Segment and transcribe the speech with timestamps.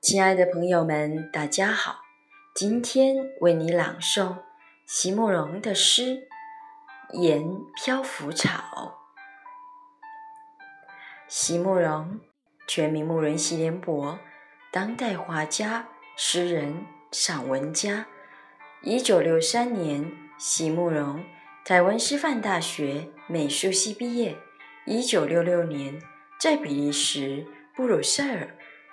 [0.00, 2.00] 亲爱的朋友们，大家好！
[2.54, 4.34] 今天为你朗诵
[4.86, 6.26] 席慕容的诗
[7.20, 7.44] 《言
[7.76, 8.48] 漂浮草》。
[11.28, 12.18] 席慕容，
[12.66, 14.18] 全名慕容席联博，
[14.72, 18.06] 当代画家、诗人、散文家。
[18.80, 21.22] 一九六三年，席慕容
[21.62, 24.38] 台湾师范大学美术系毕业。
[24.86, 26.00] 一九六六年，
[26.38, 28.56] 在比利时布鲁塞尔。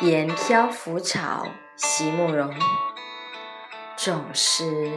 [0.00, 2.54] 沿漂浮草，席慕容，
[3.96, 4.92] 总是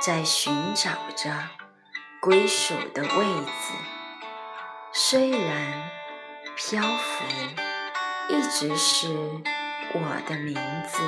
[0.00, 1.30] 在寻找着
[2.18, 3.74] 归属的位置。
[4.90, 5.90] 虽然
[6.56, 7.24] 漂浮
[8.30, 9.08] 一直是
[9.92, 10.54] 我的名
[10.86, 11.02] 字，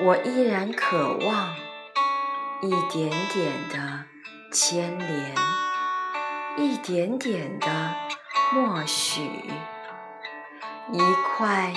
[0.00, 1.54] 我依然渴望
[2.62, 4.04] 一点点的
[4.50, 5.34] 牵连，
[6.56, 7.94] 一点点的
[8.54, 9.50] 默许。
[10.92, 10.98] 一
[11.36, 11.72] 块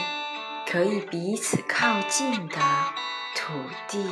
[0.71, 2.57] 可以彼此靠近的
[3.35, 3.53] 土
[3.87, 4.07] 地，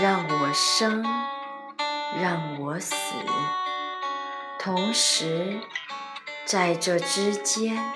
[0.00, 1.02] 让我生，
[2.22, 2.94] 让我死，
[4.56, 5.58] 同时
[6.44, 7.92] 在这之间，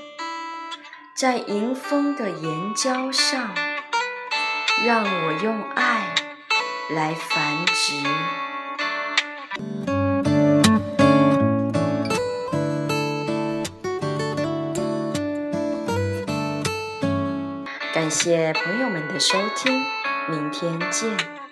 [1.15, 3.55] 在迎风的岩礁上，
[4.85, 6.13] 让我用爱
[6.91, 8.44] 来繁殖。
[18.05, 19.83] 感谢朋友们的收听，
[20.29, 21.44] 明天见。